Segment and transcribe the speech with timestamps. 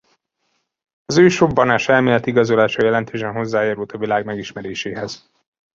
[1.05, 5.29] Az ősrobbanás-elmélet igazolása jelentősen hozzájárult a világ megismeréséhez.